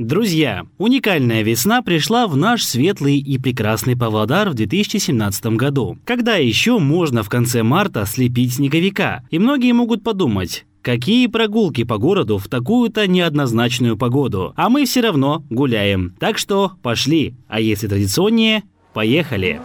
Друзья, 0.00 0.64
уникальная 0.78 1.42
весна 1.42 1.82
пришла 1.82 2.26
в 2.26 2.34
наш 2.34 2.64
светлый 2.64 3.18
и 3.18 3.36
прекрасный 3.36 3.98
Павлодар 3.98 4.48
в 4.48 4.54
2017 4.54 5.44
году. 5.58 5.98
Когда 6.06 6.36
еще 6.36 6.78
можно 6.78 7.22
в 7.22 7.28
конце 7.28 7.62
марта 7.62 8.06
слепить 8.06 8.54
снеговика? 8.54 9.24
И 9.30 9.38
многие 9.38 9.72
могут 9.72 10.02
подумать, 10.02 10.64
Какие 10.80 11.26
прогулки 11.26 11.84
по 11.84 11.98
городу 11.98 12.38
в 12.38 12.48
такую-то 12.48 13.06
неоднозначную 13.06 13.98
погоду? 13.98 14.54
А 14.56 14.70
мы 14.70 14.86
все 14.86 15.02
равно 15.02 15.44
гуляем. 15.50 16.14
Так 16.18 16.38
что 16.38 16.72
пошли. 16.80 17.34
А 17.48 17.60
если 17.60 17.86
традиционнее, 17.86 18.62
поехали. 18.94 19.60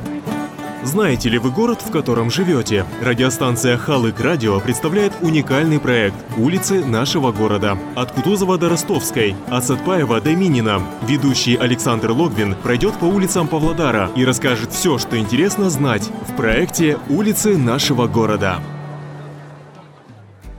Знаете 0.85 1.29
ли 1.29 1.39
вы 1.39 1.49
город, 1.49 1.81
в 1.81 1.89
котором 1.89 2.29
живете? 2.29 2.85
Радиостанция 3.01 3.75
Халык 3.75 4.19
Радио 4.19 4.59
представляет 4.59 5.13
уникальный 5.19 5.79
проект 5.79 6.15
«Улицы 6.37 6.85
нашего 6.85 7.31
города». 7.31 7.75
От 7.95 8.11
Кутузова 8.11 8.59
до 8.59 8.69
Ростовской, 8.69 9.35
от 9.49 9.65
Сатпаева 9.65 10.21
до 10.21 10.35
Минина. 10.35 10.83
Ведущий 11.01 11.55
Александр 11.55 12.11
Логвин 12.11 12.55
пройдет 12.61 12.93
по 12.99 13.05
улицам 13.05 13.47
Павлодара 13.47 14.11
и 14.15 14.23
расскажет 14.23 14.71
все, 14.73 14.99
что 14.99 15.17
интересно 15.17 15.71
знать 15.71 16.07
в 16.29 16.35
проекте 16.35 16.99
«Улицы 17.09 17.57
нашего 17.57 18.05
города». 18.05 18.59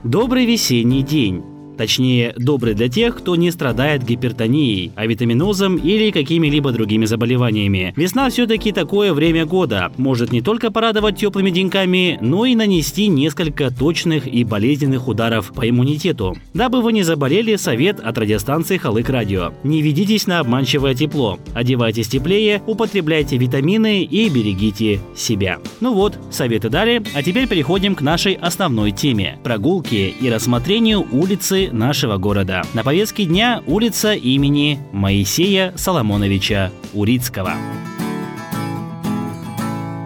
Добрый 0.03 0.45
весенний 0.45 1.03
день. 1.03 1.56
Точнее, 1.77 2.33
добрый 2.37 2.73
для 2.73 2.89
тех, 2.89 3.17
кто 3.17 3.35
не 3.35 3.51
страдает 3.51 4.03
гипертонией, 4.03 4.91
авитаминозом 4.95 5.77
или 5.77 6.11
какими-либо 6.11 6.71
другими 6.71 7.05
заболеваниями. 7.05 7.93
Весна 7.95 8.29
все-таки 8.29 8.71
такое 8.71 9.13
время 9.13 9.45
года. 9.45 9.91
Может 9.97 10.31
не 10.31 10.41
только 10.41 10.71
порадовать 10.71 11.17
теплыми 11.17 11.51
деньками, 11.51 12.17
но 12.21 12.45
и 12.45 12.55
нанести 12.55 13.07
несколько 13.07 13.69
точных 13.69 14.27
и 14.27 14.43
болезненных 14.43 15.07
ударов 15.07 15.53
по 15.53 15.69
иммунитету. 15.69 16.35
Дабы 16.53 16.81
вы 16.81 16.93
не 16.93 17.03
заболели, 17.03 17.55
совет 17.55 17.99
от 17.99 18.17
радиостанции 18.17 18.77
Халык 18.77 19.09
Радио. 19.09 19.53
Не 19.63 19.81
ведитесь 19.81 20.25
на 20.25 20.39
обманчивое 20.39 20.95
тепло. 20.95 21.37
Одевайтесь 21.53 22.07
теплее, 22.07 22.61
употребляйте 22.65 23.37
витамины 23.37 24.03
и 24.03 24.29
берегите 24.29 24.99
себя. 25.15 25.59
Ну 25.79 25.93
вот, 25.93 26.17
советы 26.31 26.69
дали, 26.69 27.03
а 27.13 27.21
теперь 27.21 27.47
переходим 27.47 27.93
к 27.93 28.01
нашей 28.01 28.33
основной 28.33 28.91
теме– 28.91 29.39
прогулки 29.43 30.13
и 30.19 30.29
рассмотрению 30.29 31.05
улицы 31.11 31.66
нашего 31.71 32.17
города. 32.17 32.63
На 32.73 32.83
повестке 32.83 33.25
дня 33.25 33.61
улица 33.65 34.13
имени 34.13 34.79
Моисея 34.91 35.73
Соломоновича 35.75 36.71
Урицкого. 36.93 37.53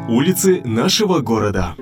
Улицы 0.09 0.61
нашего 0.65 1.19
города. 1.19 1.75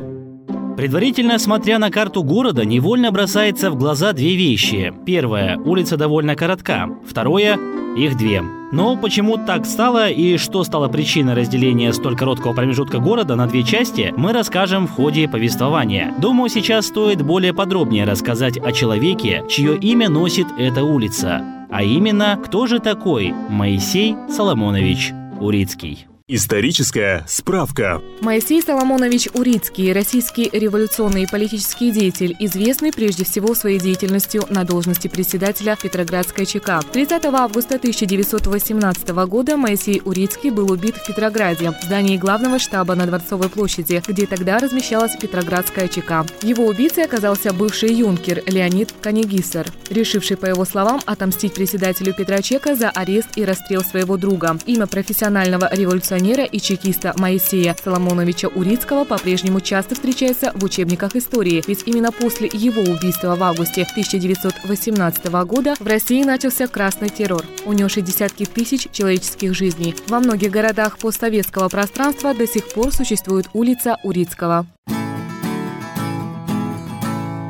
Предварительно 0.80 1.38
смотря 1.40 1.78
на 1.78 1.92
карту 1.92 2.24
города, 2.24 2.64
невольно 2.64 3.12
бросается 3.12 3.70
в 3.70 3.76
глаза 3.76 4.14
две 4.14 4.38
вещи. 4.38 4.94
Первое– 5.06 5.58
улица 5.66 5.98
довольно 5.98 6.38
коротка. 6.38 6.88
Второе– 7.06 7.60
их 7.98 8.16
две. 8.16 8.42
Но 8.72 8.96
почему 8.96 9.36
так 9.36 9.66
стало 9.66 10.10
и 10.10 10.38
что 10.38 10.64
стало 10.64 10.88
причиной 10.88 11.34
разделения 11.34 11.92
столь 11.92 12.16
короткого 12.16 12.54
промежутка 12.54 13.00
города 13.00 13.36
на 13.36 13.46
две 13.48 13.64
части, 13.64 14.14
мы 14.16 14.32
расскажем 14.32 14.88
в 14.88 14.92
ходе 14.92 15.28
повествования. 15.28 16.14
Думаю, 16.18 16.50
сейчас 16.50 16.88
стоит 16.88 17.24
более 17.24 17.54
подробнее 17.54 18.06
рассказать 18.06 18.58
о 18.58 18.72
человеке, 18.72 19.44
чье 19.50 19.76
имя 19.76 20.08
носит 20.08 20.48
эта 20.58 20.86
улица. 20.86 21.44
А 21.70 21.84
именно, 21.84 22.40
кто 22.42 22.68
же 22.68 22.80
такой 22.80 23.34
Моисей 23.50 24.16
Соломонович 24.30 25.12
Урицкий. 25.42 26.09
Историческая 26.32 27.26
справка. 27.28 28.04
Моисей 28.22 28.62
Соломонович 28.62 29.30
Урицкий– 29.34 29.92
российский 29.94 30.48
революционный 30.54 31.24
и 31.24 31.26
политический 31.28 31.90
деятель, 31.90 32.36
известный 32.38 32.94
прежде 32.94 33.26
всего 33.26 33.56
своей 33.56 33.80
деятельностью 33.80 34.44
на 34.48 34.64
должности 34.64 35.08
председателя 35.08 35.76
Петроградской 35.76 36.46
ЧК. 36.46 36.82
30 36.82 37.26
августа 37.26 37.78
1918 37.78 39.10
года 39.26 39.58
Моисей 39.58 40.04
Урицкий 40.06 40.52
был 40.52 40.72
убит 40.72 40.98
в 40.98 41.08
Петрограде, 41.08 41.72
в 41.72 41.84
здании 41.84 42.16
главного 42.16 42.60
штаба 42.60 42.94
на 42.94 43.08
Дворцовой 43.08 43.50
площади, 43.50 44.04
где 44.08 44.28
тогда 44.28 44.60
размещалась 44.60 45.16
Петроградская 45.16 45.88
ЧК. 45.88 46.28
Его 46.44 46.68
убийцей 46.68 47.06
оказался 47.06 47.54
бывший 47.54 47.92
юнкер 47.92 48.44
Леонид 48.46 48.94
Канегисер, 49.02 49.66
решивший, 49.90 50.38
по 50.38 50.46
его 50.46 50.64
словам, 50.64 51.02
отомстить 51.08 51.56
председателю 51.56 52.14
Петрочека 52.14 52.76
за 52.76 52.92
арест 52.92 53.30
и 53.36 53.44
расстрел 53.44 53.82
своего 53.82 54.16
друга. 54.16 54.56
Имя 54.68 54.86
профессионального 54.86 55.68
революционера 55.74 56.19
революционера 56.20 56.44
и 56.44 56.60
чекиста 56.60 57.14
Моисея 57.18 57.76
Соломоновича 57.82 58.50
Урицкого 58.50 59.06
по-прежнему 59.06 59.62
часто 59.62 59.96
встречается 59.96 60.52
в 60.56 60.64
учебниках 60.64 61.16
истории, 61.16 61.64
ведь 61.68 61.84
именно 61.86 62.12
после 62.12 62.50
его 62.52 62.82
убийства 62.82 63.36
в 63.36 63.44
августе 63.44 63.84
1918 63.90 65.26
года 65.46 65.76
в 65.80 65.88
России 65.88 66.24
начался 66.24 66.68
красный 66.68 67.10
террор, 67.10 67.44
унесший 67.66 68.04
десятки 68.04 68.46
тысяч 68.46 68.88
человеческих 68.92 69.56
жизней. 69.56 69.96
Во 70.08 70.20
многих 70.20 70.52
городах 70.52 70.98
постсоветского 70.98 71.70
пространства 71.70 72.34
до 72.34 72.48
сих 72.48 72.68
пор 72.70 72.94
существует 72.94 73.48
улица 73.54 73.98
Урицкого. 74.04 74.68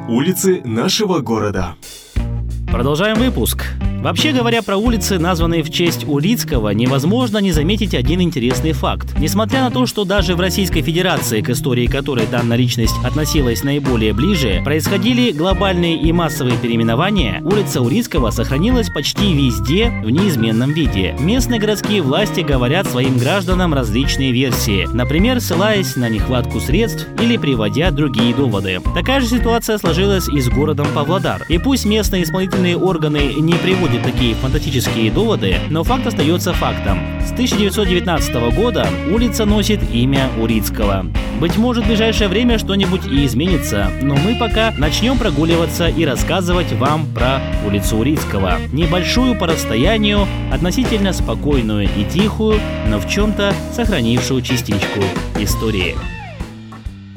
Улицы 0.07 0.61
нашего 0.63 1.19
города. 1.19 1.75
Продолжаем 2.71 3.17
выпуск. 3.17 3.65
Вообще 4.01 4.31
говоря 4.31 4.61
про 4.61 4.77
улицы, 4.77 5.19
названные 5.19 5.61
в 5.61 5.69
честь 5.69 6.07
Улицкого, 6.07 6.69
невозможно 6.69 7.39
не 7.39 7.51
заметить 7.51 7.93
один 7.93 8.21
интересный 8.21 8.71
факт. 8.71 9.13
Несмотря 9.19 9.61
на 9.61 9.71
то, 9.71 9.85
что 9.85 10.05
даже 10.05 10.35
в 10.35 10.39
Российской 10.39 10.81
Федерации, 10.81 11.41
к 11.41 11.49
истории 11.49 11.85
которой 11.85 12.25
данная 12.25 12.55
личность 12.55 12.95
относилась 13.03 13.61
наиболее 13.61 14.13
ближе, 14.13 14.61
происходили 14.63 15.33
глобальные 15.33 15.97
и 15.97 16.13
массовые 16.13 16.55
переименования, 16.57 17.41
улица 17.43 17.81
Урицкого 17.81 18.31
сохранилась 18.31 18.89
почти 18.89 19.33
везде 19.33 19.89
в 19.89 20.09
неизменном 20.09 20.71
виде. 20.71 21.17
Местные 21.19 21.59
городские 21.59 22.01
власти 22.01 22.39
говорят 22.39 22.87
своим 22.87 23.17
гражданам 23.17 23.73
различные 23.73 24.31
версии, 24.31 24.87
например, 24.93 25.41
ссылаясь 25.41 25.97
на 25.97 26.07
нехватку 26.07 26.61
средств 26.61 27.05
или 27.21 27.35
приводя 27.35 27.91
другие 27.91 28.33
доводы. 28.33 28.79
Такая 28.95 29.19
же 29.19 29.27
ситуация 29.27 29.77
сложилась 29.77 30.29
и 30.29 30.39
с 30.39 30.47
городом 30.47 30.87
Павлодар. 30.95 31.45
И 31.49 31.57
пусть 31.57 31.85
местные 31.85 32.23
исполнительные 32.23 32.77
органы 32.77 33.33
не 33.33 33.55
приводят 33.55 33.88
приводит 33.89 34.03
такие 34.03 34.35
фантастические 34.35 35.11
доводы, 35.11 35.57
но 35.69 35.83
факт 35.83 36.05
остается 36.05 36.53
фактом. 36.53 36.99
С 37.25 37.31
1919 37.31 38.55
года 38.55 38.87
улица 39.11 39.45
носит 39.45 39.79
имя 39.91 40.29
Урицкого. 40.39 41.07
Быть 41.39 41.57
может, 41.57 41.85
в 41.85 41.87
ближайшее 41.87 42.27
время 42.27 42.59
что-нибудь 42.59 43.05
и 43.05 43.25
изменится, 43.25 43.89
но 44.01 44.15
мы 44.15 44.35
пока 44.35 44.73
начнем 44.77 45.17
прогуливаться 45.17 45.87
и 45.87 46.05
рассказывать 46.05 46.71
вам 46.73 47.07
про 47.13 47.41
улицу 47.65 47.97
Урицкого. 47.97 48.57
Небольшую 48.71 49.35
по 49.35 49.47
расстоянию, 49.47 50.27
относительно 50.51 51.13
спокойную 51.13 51.85
и 51.85 52.03
тихую, 52.03 52.59
но 52.87 52.99
в 52.99 53.07
чем-то 53.07 53.53
сохранившую 53.73 54.41
частичку 54.41 55.01
истории. 55.39 55.95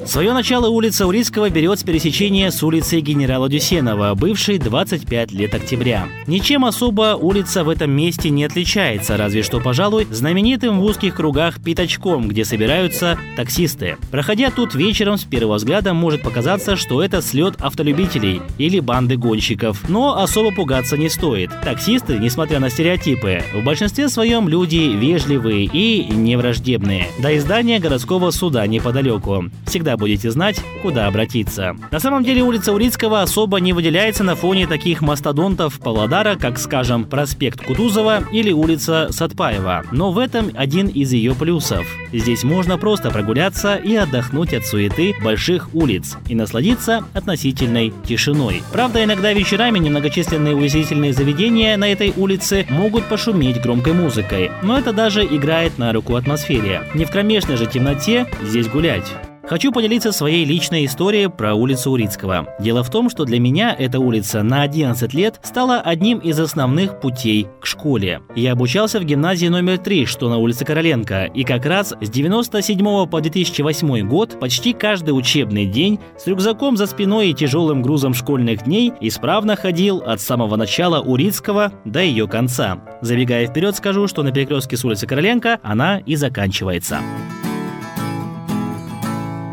Свое 0.05 0.33
начало 0.33 0.67
улица 0.67 1.07
Урицкого 1.07 1.49
берет 1.49 1.79
с 1.79 1.83
пересечения 1.83 2.51
с 2.51 2.61
улицей 2.61 2.99
генерала 2.99 3.47
Дюсенова, 3.47 4.13
бывшей 4.15 4.57
25 4.57 5.31
лет 5.31 5.55
октября. 5.55 6.07
Ничем 6.27 6.65
особо 6.65 7.15
улица 7.15 7.63
в 7.63 7.69
этом 7.69 7.91
месте 7.91 8.29
не 8.29 8.43
отличается, 8.43 9.15
разве 9.15 9.43
что, 9.43 9.61
пожалуй, 9.61 10.05
знаменитым 10.11 10.81
в 10.81 10.83
узких 10.83 11.15
кругах 11.15 11.63
пятачком, 11.63 12.27
где 12.27 12.43
собираются 12.43 13.17
таксисты. 13.37 13.97
Проходя 14.11 14.51
тут 14.51 14.75
вечером, 14.75 15.17
с 15.17 15.23
первого 15.23 15.55
взгляда 15.55 15.93
может 15.93 16.21
показаться, 16.21 16.75
что 16.75 17.01
это 17.01 17.21
слет 17.21 17.55
автолюбителей 17.59 18.41
или 18.57 18.81
банды 18.81 19.15
гонщиков. 19.15 19.87
Но 19.87 20.21
особо 20.21 20.53
пугаться 20.53 20.97
не 20.97 21.09
стоит. 21.09 21.49
Таксисты, 21.63 22.17
несмотря 22.17 22.59
на 22.59 22.69
стереотипы, 22.69 23.41
в 23.53 23.63
большинстве 23.63 24.09
своем 24.09 24.49
люди 24.49 24.95
вежливые 24.95 25.65
и 25.65 26.05
невраждебные. 26.13 27.07
До 27.19 27.35
издания 27.37 27.79
городского 27.79 28.31
суда 28.31 28.67
неподалеку. 28.67 29.45
Всегда 29.65 29.92
всегда 29.93 29.97
будете 29.97 30.31
знать, 30.31 30.59
куда 30.81 31.07
обратиться. 31.07 31.75
На 31.91 31.99
самом 31.99 32.23
деле 32.23 32.41
улица 32.41 32.73
Урицкого 32.73 33.21
особо 33.21 33.59
не 33.59 33.73
выделяется 33.73 34.23
на 34.23 34.35
фоне 34.35 34.67
таких 34.67 35.01
мастодонтов 35.01 35.79
Павлодара, 35.79 36.35
как, 36.35 36.57
скажем, 36.59 37.05
проспект 37.05 37.61
Кутузова 37.65 38.23
или 38.31 38.51
улица 38.51 39.07
Сатпаева. 39.11 39.83
Но 39.91 40.11
в 40.11 40.17
этом 40.17 40.51
один 40.55 40.87
из 40.87 41.13
ее 41.13 41.33
плюсов. 41.35 41.85
Здесь 42.11 42.43
можно 42.43 42.77
просто 42.77 43.11
прогуляться 43.11 43.75
и 43.75 43.95
отдохнуть 43.95 44.53
от 44.53 44.65
суеты 44.65 45.15
больших 45.23 45.73
улиц 45.73 46.17
и 46.29 46.35
насладиться 46.35 47.03
относительной 47.13 47.93
тишиной. 48.05 48.61
Правда, 48.71 49.03
иногда 49.03 49.33
вечерами 49.33 49.79
немногочисленные 49.79 50.55
увеселительные 50.55 51.13
заведения 51.13 51.77
на 51.77 51.91
этой 51.91 52.13
улице 52.15 52.65
могут 52.69 53.05
пошуметь 53.05 53.61
громкой 53.61 53.93
музыкой, 53.93 54.51
но 54.61 54.77
это 54.77 54.93
даже 54.93 55.23
играет 55.23 55.77
на 55.77 55.93
руку 55.93 56.15
атмосфере. 56.15 56.83
Не 56.93 57.05
в 57.05 57.11
кромешной 57.11 57.57
же 57.57 57.65
темноте 57.65 58.27
здесь 58.43 58.67
гулять. 58.67 59.11
Хочу 59.45 59.73
поделиться 59.73 60.13
своей 60.13 60.45
личной 60.45 60.85
историей 60.85 61.27
про 61.27 61.53
улицу 61.53 61.91
Урицкого. 61.91 62.47
Дело 62.61 62.81
в 62.81 62.89
том, 62.89 63.09
что 63.09 63.25
для 63.25 63.41
меня 63.41 63.75
эта 63.77 63.99
улица 63.99 64.41
на 64.41 64.61
11 64.61 65.13
лет 65.13 65.41
стала 65.43 65.81
одним 65.81 66.19
из 66.19 66.39
основных 66.39 67.01
путей 67.01 67.47
к 67.59 67.65
школе. 67.65 68.21
Я 68.35 68.53
обучался 68.53 69.01
в 69.01 69.03
гимназии 69.03 69.47
номер 69.47 69.79
3, 69.79 70.05
что 70.05 70.29
на 70.29 70.37
улице 70.37 70.63
Короленко, 70.63 71.25
и 71.25 71.43
как 71.43 71.65
раз 71.65 71.93
с 71.99 72.09
97 72.09 73.05
по 73.07 73.19
2008 73.19 74.07
год 74.07 74.39
почти 74.39 74.71
каждый 74.71 75.11
учебный 75.11 75.65
день 75.65 75.99
с 76.17 76.25
рюкзаком 76.25 76.77
за 76.77 76.87
спиной 76.87 77.31
и 77.31 77.33
тяжелым 77.33 77.81
грузом 77.81 78.13
школьных 78.13 78.63
дней 78.63 78.93
исправно 79.01 79.57
ходил 79.57 79.97
от 79.97 80.21
самого 80.21 80.55
начала 80.55 81.01
Урицкого 81.01 81.73
до 81.83 81.99
ее 81.99 82.29
конца. 82.29 82.79
Забегая 83.01 83.47
вперед, 83.47 83.75
скажу, 83.75 84.07
что 84.07 84.23
на 84.23 84.31
перекрестке 84.31 84.77
с 84.77 84.85
улицы 84.85 85.05
Короленко 85.05 85.59
она 85.63 85.99
и 85.99 86.15
заканчивается. 86.15 86.99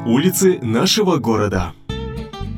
Улицы 0.06 0.58
нашего 0.62 1.18
города. 1.18 1.74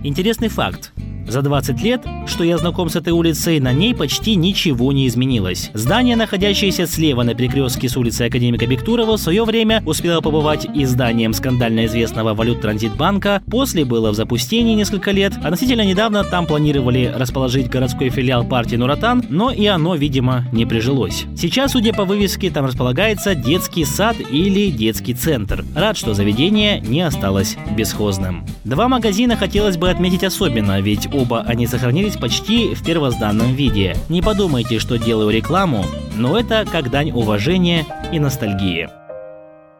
Интересный 0.05 0.49
факт. 0.49 0.92
За 1.32 1.40
20 1.40 1.81
лет, 1.81 2.02
что 2.26 2.44
я 2.44 2.58
знаком 2.58 2.90
с 2.90 2.96
этой 2.96 3.14
улицей, 3.14 3.58
на 3.58 3.73
ней 3.73 3.94
почти 3.94 4.34
ничего 4.34 4.93
не 4.93 5.08
изменилось. 5.08 5.70
Здание, 5.73 6.14
находящееся 6.14 6.87
слева 6.87 7.23
на 7.23 7.34
перекрестке 7.34 7.88
с 7.88 7.96
улицей 7.96 8.26
Академика 8.26 8.67
Бектурова, 8.67 9.17
в 9.17 9.19
свое 9.19 9.43
время 9.44 9.82
успело 9.87 10.20
побывать 10.20 10.67
и 10.75 10.84
зданием 10.84 11.32
скандально 11.32 11.87
известного 11.87 12.34
валют 12.34 12.61
Транзитбанка, 12.61 13.40
после 13.50 13.87
было 13.87 14.11
в 14.11 14.14
запустении 14.14 14.75
несколько 14.75 15.11
лет, 15.11 15.32
относительно 15.43 15.87
недавно 15.87 16.23
там 16.23 16.44
планировали 16.44 17.11
расположить 17.17 17.70
городской 17.70 18.11
филиал 18.11 18.44
партии 18.44 18.76
Нуратан, 18.76 19.25
но 19.31 19.50
и 19.50 19.64
оно, 19.64 19.94
видимо, 19.94 20.44
не 20.52 20.67
прижилось. 20.67 21.25
Сейчас, 21.34 21.73
судя 21.73 21.94
по 21.94 22.05
вывеске, 22.05 22.50
там 22.50 22.67
располагается 22.67 23.34
детский 23.34 23.87
сад 23.87 24.19
или 24.31 24.70
детский 24.70 25.14
центр. 25.14 25.64
Рад, 25.75 25.96
что 25.96 26.12
заведение 26.12 26.81
не 26.81 27.00
осталось 27.00 27.56
бесхозным. 27.75 28.44
Два 28.64 28.87
магазина 28.87 29.37
хотелось 29.37 29.79
бы 29.79 29.88
отметить 29.88 30.25
особенно, 30.25 30.79
ведь 30.82 31.08
оба 31.23 31.43
они 31.47 31.67
сохранились 31.67 32.17
почти 32.17 32.75
в 32.75 32.85
первозданном 32.85 33.55
виде. 33.55 33.97
Не 34.09 34.23
подумайте, 34.23 34.79
что 34.79 34.99
делаю 34.99 35.31
рекламу, 35.31 35.85
но 36.17 36.39
это 36.39 36.65
как 36.71 36.91
дань 36.91 37.13
уважения 37.13 37.87
и 38.13 38.19
ностальгии. 38.19 38.89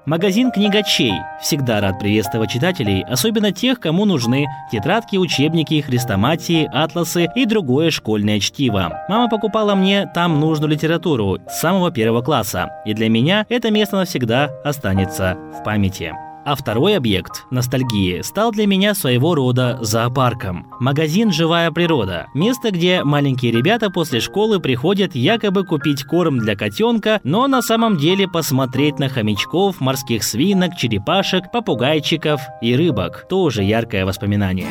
Магазин 0.05 0.51
книгачей 0.51 1.13
всегда 1.41 1.81
рад 1.81 2.01
приветствовать 2.01 2.51
читателей, 2.51 3.05
особенно 3.05 3.53
тех, 3.53 3.79
кому 3.79 4.05
нужны 4.05 4.47
тетрадки, 4.73 5.17
учебники, 5.17 5.81
хрестоматии, 5.81 6.69
атласы 6.73 7.29
и 7.37 7.47
другое 7.47 7.91
школьное 7.91 8.41
чтиво. 8.41 8.99
Мама 9.09 9.29
покупала 9.29 9.77
мне 9.77 10.11
там 10.13 10.41
нужную 10.41 10.73
литературу 10.73 11.39
с 11.49 11.61
самого 11.61 11.93
первого 11.93 12.21
класса, 12.21 12.73
и 12.85 12.95
для 12.95 13.09
меня 13.09 13.47
это 13.49 13.71
место 13.71 13.97
навсегда 13.97 14.51
останется 14.65 15.37
в 15.57 15.63
памяти. 15.63 16.13
А 16.45 16.57
второй 16.57 16.97
объект 16.97 17.47
ностальгии 17.51 18.21
стал 18.23 18.51
для 18.51 18.67
меня 18.67 18.95
своего 18.95 19.35
рода 19.35 19.79
зоопарком. 19.81 20.67
Магазин 20.81 21.33
«Живая 21.33 21.71
природа». 21.71 22.27
Место, 22.35 22.73
где 22.73 23.05
маленькие 23.05 23.53
ребята 23.53 23.91
после 23.91 24.19
школы 24.19 24.59
приходят 24.59 25.15
якобы 25.15 25.65
купить 25.65 26.03
корм 26.03 26.39
для 26.39 26.57
котенка, 26.57 27.21
но 27.23 27.47
на 27.47 27.63
самом 27.63 27.97
деле 27.97 28.27
посмотреть 28.27 28.99
на 28.99 29.09
хомячков, 29.09 29.81
морских 29.81 30.25
свинок, 30.25 30.77
черепашек, 30.77 31.53
попугайчиков 31.53 32.41
и 32.61 32.75
рыбок. 32.75 33.27
Тоже 33.29 33.63
яркое 33.63 34.05
воспоминание. 34.05 34.69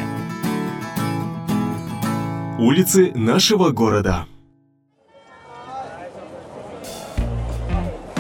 Улицы 2.59 3.11
нашего 3.15 3.69
города. 3.69 4.25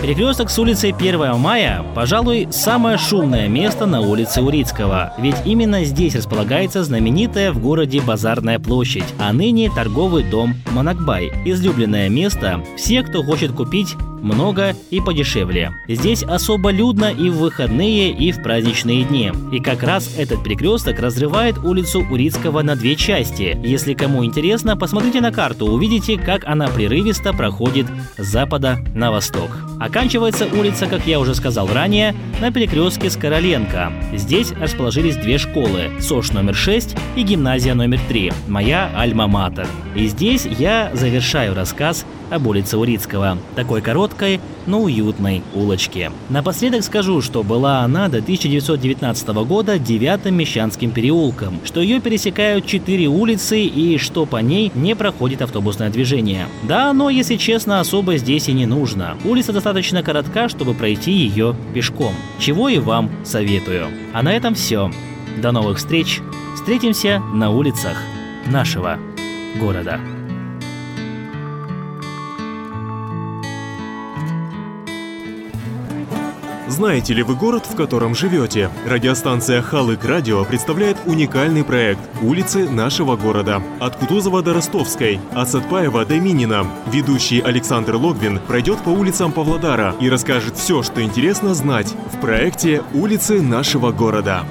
Перекресток 0.01 0.49
с 0.49 0.57
улицей 0.57 0.95
1 0.97 1.37
мая, 1.37 1.85
пожалуй, 1.93 2.47
самое 2.49 2.97
шумное 2.97 3.47
место 3.47 3.85
на 3.85 4.01
улице 4.01 4.41
Урицкого, 4.41 5.13
ведь 5.19 5.35
именно 5.45 5.83
здесь 5.83 6.15
располагается 6.15 6.83
знаменитая 6.83 7.51
в 7.51 7.59
городе 7.61 8.01
Базарная 8.01 8.57
площадь, 8.57 9.05
а 9.19 9.31
ныне 9.31 9.69
торговый 9.69 10.23
дом 10.23 10.55
Монакбай, 10.71 11.31
излюбленное 11.45 12.09
место. 12.09 12.63
Всех, 12.77 13.09
кто 13.09 13.21
хочет 13.21 13.51
купить 13.51 13.95
много 14.21 14.75
и 14.89 15.01
подешевле. 15.01 15.73
Здесь 15.87 16.23
особо 16.23 16.71
людно 16.71 17.11
и 17.11 17.29
в 17.29 17.37
выходные, 17.37 18.11
и 18.11 18.31
в 18.31 18.41
праздничные 18.41 19.03
дни. 19.03 19.31
И 19.51 19.59
как 19.59 19.83
раз 19.83 20.15
этот 20.17 20.43
перекресток 20.43 20.99
разрывает 20.99 21.57
улицу 21.57 22.05
Урицкого 22.09 22.61
на 22.61 22.75
две 22.75 22.95
части. 22.95 23.57
Если 23.63 23.93
кому 23.93 24.23
интересно, 24.23 24.77
посмотрите 24.77 25.21
на 25.21 25.31
карту, 25.31 25.65
увидите, 25.65 26.17
как 26.17 26.45
она 26.45 26.67
прерывисто 26.67 27.33
проходит 27.33 27.87
с 28.17 28.25
запада 28.25 28.79
на 28.93 29.11
восток. 29.11 29.49
Оканчивается 29.79 30.45
улица, 30.45 30.87
как 30.87 31.05
я 31.07 31.19
уже 31.19 31.35
сказал 31.35 31.67
ранее, 31.67 32.15
на 32.39 32.51
перекрестке 32.51 33.09
с 33.09 33.17
Короленко. 33.17 33.91
Здесь 34.13 34.51
расположились 34.51 35.17
две 35.17 35.37
школы– 35.37 35.89
СОШ 35.99 36.31
номер 36.31 36.55
6 36.55 36.95
и 37.15 37.23
гимназия 37.23 37.73
номер 37.73 37.99
3, 38.07 38.31
моя 38.47 38.91
альма-матер. 38.95 39.67
И 39.95 40.07
здесь 40.07 40.45
я 40.45 40.91
завершаю 40.93 41.55
рассказ 41.55 42.05
об 42.31 42.47
улице 42.47 42.77
Урицкого, 42.77 43.37
такой 43.55 43.81
короткой, 43.81 44.39
но 44.65 44.81
уютной 44.81 45.43
улочке. 45.53 46.11
Напоследок 46.29 46.83
скажу, 46.83 47.21
что 47.21 47.43
была 47.43 47.81
она 47.81 48.07
до 48.07 48.19
1919 48.19 49.27
года 49.45 49.77
девятым 49.77 50.35
Мещанским 50.35 50.91
переулком, 50.91 51.59
что 51.65 51.81
ее 51.81 51.99
пересекают 51.99 52.65
четыре 52.65 53.07
улицы 53.07 53.61
и 53.61 53.97
что 53.97 54.25
по 54.25 54.37
ней 54.37 54.71
не 54.73 54.95
проходит 54.95 55.41
автобусное 55.41 55.89
движение. 55.89 56.47
Да, 56.63 56.93
но, 56.93 57.09
если 57.09 57.35
честно, 57.35 57.79
особо 57.79 58.17
здесь 58.17 58.47
и 58.47 58.53
не 58.53 58.65
нужно. 58.65 59.17
Улица 59.25 59.51
достаточно 59.51 60.01
коротка, 60.01 60.47
чтобы 60.47 60.73
пройти 60.73 61.11
ее 61.11 61.55
пешком, 61.73 62.13
чего 62.39 62.69
и 62.69 62.79
вам 62.79 63.11
советую. 63.23 63.87
А 64.13 64.23
на 64.23 64.33
этом 64.33 64.55
все. 64.55 64.91
До 65.41 65.51
новых 65.51 65.77
встреч. 65.77 66.21
Встретимся 66.55 67.21
на 67.33 67.51
улицах 67.51 67.97
нашего 68.45 68.97
города. 69.59 69.99
Знаете 76.71 77.13
ли 77.13 77.21
вы 77.21 77.35
город, 77.35 77.65
в 77.65 77.75
котором 77.75 78.15
живете? 78.15 78.69
Радиостанция 78.87 79.61
Халык 79.61 80.05
Радио 80.05 80.45
представляет 80.45 80.95
уникальный 81.05 81.65
проект 81.65 81.99
«Улицы 82.21 82.69
нашего 82.69 83.17
города». 83.17 83.61
От 83.81 83.97
Кутузова 83.97 84.41
до 84.41 84.53
Ростовской, 84.53 85.19
от 85.33 85.49
Сатпаева 85.49 86.05
до 86.05 86.17
Минина. 86.17 86.65
Ведущий 86.87 87.41
Александр 87.41 87.95
Логвин 87.95 88.39
пройдет 88.47 88.79
по 88.83 88.89
улицам 88.89 89.33
Павлодара 89.33 89.97
и 89.99 90.09
расскажет 90.09 90.55
все, 90.55 90.81
что 90.81 91.03
интересно 91.03 91.53
знать 91.55 91.93
в 92.13 92.21
проекте 92.21 92.81
«Улицы 92.93 93.41
нашего 93.41 93.91
города». 93.91 94.45